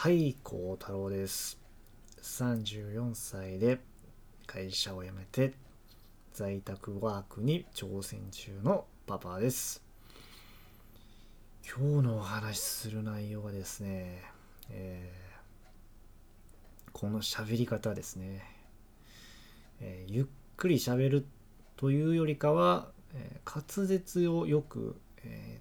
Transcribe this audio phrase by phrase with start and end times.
[0.00, 1.58] はい、孝太郎です。
[2.22, 3.80] 34歳で
[4.46, 5.54] 会社を辞めて
[6.32, 9.82] 在宅ワークに挑戦中のパパです。
[11.66, 14.22] 今日のお話しする内容はですね、
[14.70, 18.44] えーこの喋り方ですね、
[19.80, 20.26] えーゆっ
[20.56, 21.26] くり喋る
[21.76, 24.94] というよりかは、えー滑舌をよく、
[25.24, 25.60] え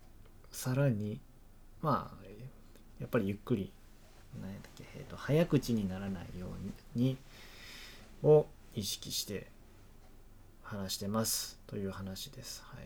[0.51, 1.21] さらに
[1.81, 2.27] まあ
[2.99, 3.73] やっぱりゆっくり
[4.41, 6.47] 何やったっけ、えーと早口にならないよ
[6.95, 7.17] うに
[8.23, 9.47] を意識して
[10.63, 12.63] 話してますという話です。
[12.65, 12.77] は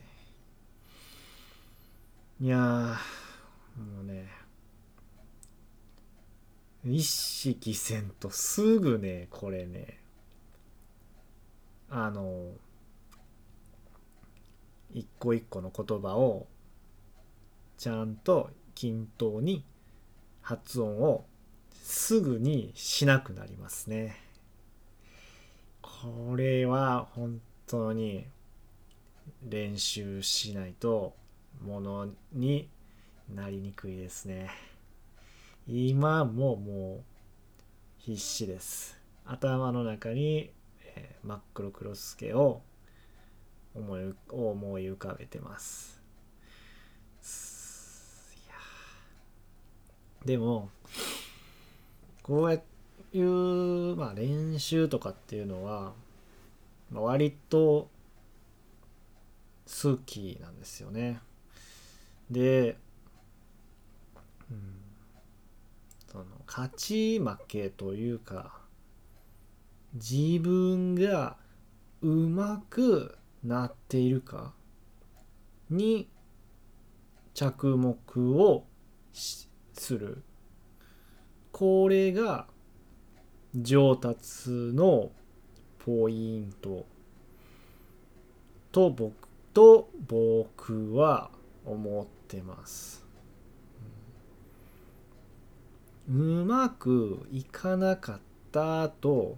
[2.40, 2.58] い、いや
[3.77, 4.27] もうね
[6.86, 9.99] 意識せんとすぐねこれね
[11.90, 12.52] あの
[14.94, 16.48] 一個一個の言葉を
[17.77, 19.63] ちゃんと均等に
[20.41, 21.26] 発音を
[21.81, 24.15] すぐにしなくなりますね。
[25.82, 28.26] これは本当に
[29.48, 31.15] 練習しないと
[31.65, 32.70] ものに
[33.34, 34.49] なりにくいですね。
[35.68, 37.04] 今ももう
[37.98, 38.98] 必死です。
[39.26, 40.52] 頭の中に、
[40.96, 42.62] えー真っ黒クロスケを
[43.76, 46.02] 思い思い浮かべてます。
[50.26, 50.70] でも
[52.24, 55.94] こういう、まあ、練習とかっていうのは、
[56.91, 57.90] まあ、割と
[59.66, 61.20] 好きなんですよね。
[62.30, 62.77] で、
[64.50, 64.81] うん、
[66.08, 68.59] その勝ち負けというか
[69.94, 71.38] 自分が
[72.02, 74.53] うまくなっているか
[75.69, 76.08] に
[77.34, 78.66] 着目を
[79.03, 80.24] する
[81.62, 82.47] これが
[83.53, 85.12] 上達の
[85.78, 86.88] ポイント
[88.72, 91.30] と僕と僕は
[91.63, 93.06] 思ってます。
[96.09, 98.19] うまくいかなかっ
[98.52, 99.38] たと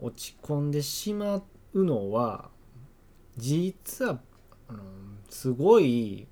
[0.00, 2.50] 落ち込んでしまうのは
[3.36, 4.20] 実は、
[4.68, 4.78] うん
[5.30, 6.26] すごい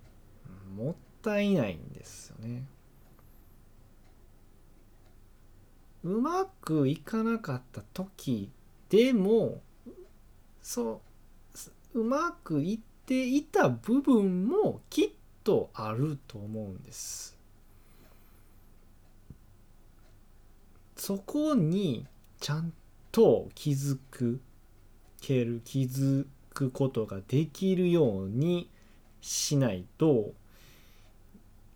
[0.76, 2.64] もったいないんですよね。
[6.02, 8.50] うまくいかなかった時
[8.88, 9.60] でも
[10.62, 11.02] そ
[11.94, 15.10] ううまくいっていた部分もきっ
[15.42, 17.36] とあると思うんです。
[20.96, 22.06] そこに
[22.38, 22.72] ちゃん
[23.10, 24.40] と気づく
[25.20, 28.70] ける気づくことができるように
[29.20, 30.32] しないと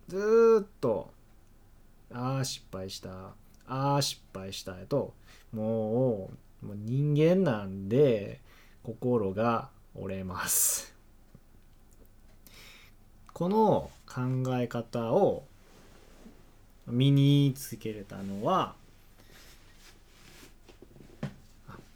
[0.08, 1.10] ずっと
[2.12, 3.34] ああ失敗した
[3.66, 5.14] ああ失敗したやと
[5.52, 6.30] も
[6.62, 8.40] うもう人間なんで
[8.82, 10.94] 心が折れます。
[13.32, 14.22] この考
[14.58, 15.44] え方を
[16.86, 18.74] 身につけれたのは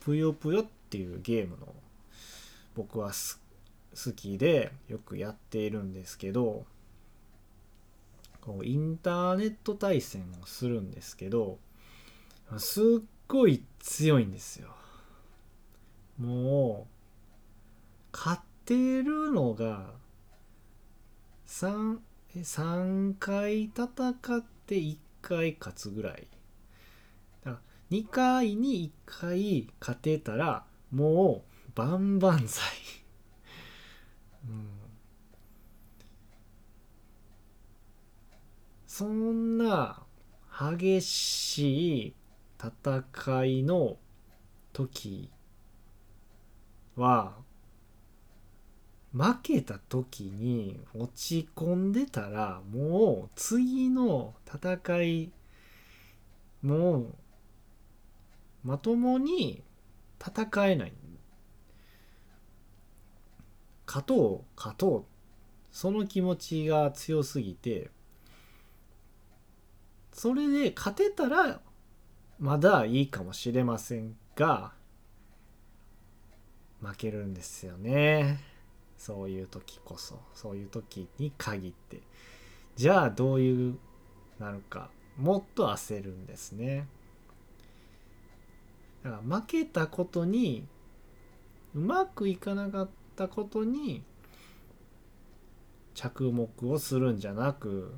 [0.00, 1.74] ぷよぷよっていうゲームの
[2.74, 3.40] 僕はす
[3.94, 6.64] 好きでよくやっているんですけど
[8.48, 11.58] こうインターネット対戦をするんですけど
[12.56, 12.84] すっ
[13.26, 14.70] ごい強いんですよ。
[16.18, 19.90] もう勝てるのが
[21.46, 21.98] 3,
[22.36, 26.26] 3回戦って1回勝つぐらい。
[27.44, 27.60] だか
[27.90, 32.64] ら2回に1回勝てたらもう万々歳
[34.48, 34.77] うん。
[38.98, 40.02] そんな
[40.58, 42.14] 激しい
[42.60, 43.96] 戦いの
[44.72, 45.30] 時
[46.96, 47.36] は
[49.12, 55.30] 負けた時に落ち込んでたらもう次の戦い
[56.62, 57.14] もう
[58.64, 59.62] まともに
[60.20, 60.92] 戦えない。
[63.86, 65.04] 勝とう勝とう。
[65.70, 67.92] その気持ちが強すぎて
[70.18, 71.60] それで勝てたら
[72.40, 74.72] まだいいかもしれませんが
[76.80, 78.40] 負けるんですよね。
[78.96, 80.18] そういう時こそ。
[80.34, 82.00] そういう時に限って。
[82.74, 83.78] じゃあどういう
[84.40, 84.90] なるか。
[85.16, 86.88] もっと焦るんですね。
[89.04, 90.66] だから負けたことに
[91.76, 94.02] うまくいかなかったことに
[95.94, 97.94] 着目をするんじゃなく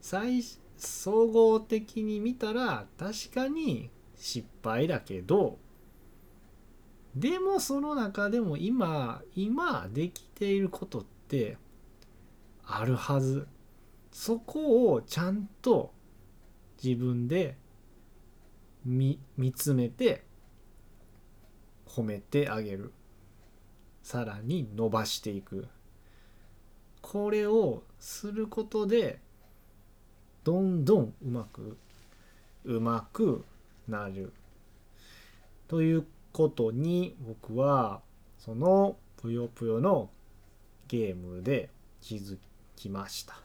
[0.00, 0.42] 最
[0.80, 5.58] 総合的に見たら確かに失敗だけど
[7.14, 11.56] でもその中でも今今できていることって
[12.64, 13.46] あるはず。
[14.12, 15.92] そこをちゃんと
[16.82, 17.56] 自分で
[18.84, 20.24] 見見つめて
[21.86, 22.92] 褒めてあげる。
[24.02, 25.68] さらに伸ばしていく。
[27.02, 29.20] これをすることで
[30.50, 31.76] どんどんうまく
[32.64, 33.44] うまく
[33.86, 34.32] なる。
[35.68, 38.00] ということに僕は
[38.36, 40.10] そのぷよぷよの
[40.88, 41.70] ゲームで
[42.00, 42.36] 気づ
[42.74, 43.40] きました。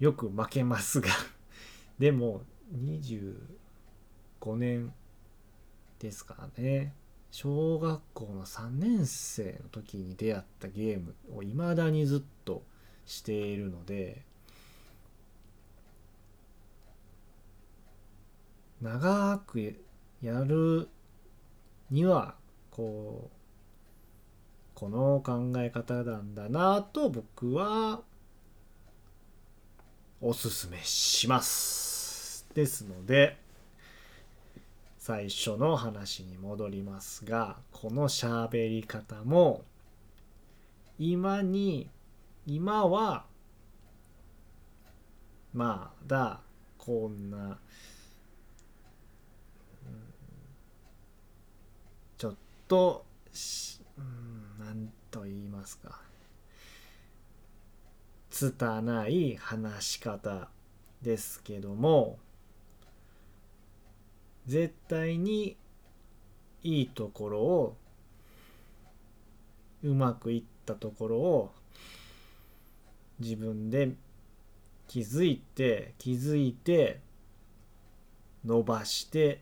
[0.00, 1.10] よく負けますが。
[2.00, 2.42] でも
[2.76, 3.36] 25
[4.56, 4.92] 年
[6.00, 6.96] ですからね。
[7.30, 12.64] 小学校の3年生の時に出会ったゲームを未だにずっと
[13.06, 14.22] しているので
[18.80, 19.74] 長く
[20.22, 20.88] やる
[21.90, 22.34] には
[22.70, 23.36] こう
[24.74, 28.02] この考え方なんだなと僕は
[30.20, 32.46] おすすめします。
[32.54, 33.36] ですので
[34.98, 39.62] 最初の話に戻りますがこの喋り方も
[40.98, 41.90] 今に
[42.46, 43.24] 今は
[45.52, 46.40] まだ
[46.76, 47.58] こんな
[52.18, 52.34] ちょっ
[52.68, 53.80] とし
[54.58, 56.00] 何と言いますか。
[58.30, 60.48] 拙い話し方
[61.00, 62.18] ですけども
[64.46, 65.56] 絶対に
[66.64, 67.76] いいところを
[69.84, 71.52] うまくいったところを
[73.18, 73.92] 自分で
[74.88, 77.00] 気づいて気づいて
[78.44, 79.40] 伸ばして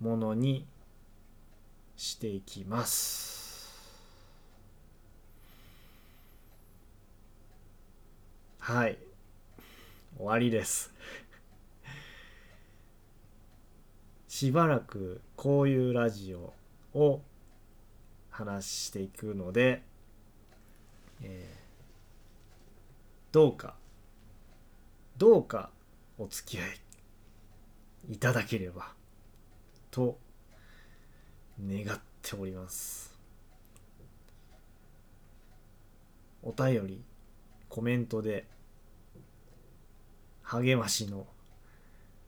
[0.00, 0.66] ものに
[1.96, 3.38] していきます。
[8.58, 8.98] はい。
[10.16, 10.92] 終わりです。
[14.28, 16.52] しばらくこういうラジオ
[16.94, 17.22] を
[18.30, 19.82] 話していくので、
[21.20, 21.59] えー
[23.32, 23.74] どうか
[25.16, 25.70] どうか
[26.18, 26.80] お付き合い
[28.14, 28.92] いただければ
[29.90, 30.18] と
[31.60, 33.14] 願っております。
[36.42, 37.02] お便り
[37.68, 38.46] コメントで
[40.42, 41.26] 励ましの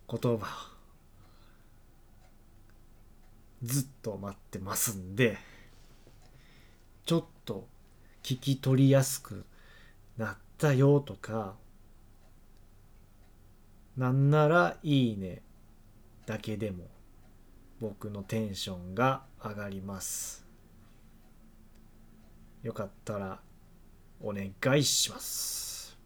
[0.08, 0.70] 言葉
[3.62, 5.38] ずっと待ってますんで
[7.06, 7.66] ちょっと
[8.22, 9.46] 聞き取りやすく
[10.18, 11.56] なってったよとか
[13.96, 15.42] なんならいいね
[16.24, 16.84] だけでも
[17.80, 20.46] 僕のテンションが上がります。
[22.62, 23.40] よかったら
[24.20, 25.98] お願いします。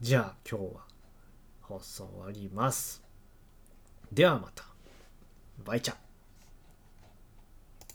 [0.00, 0.82] じゃあ今日は
[1.60, 3.02] 放送終わります。
[4.12, 4.64] ではまた。
[5.64, 6.11] バイチャ。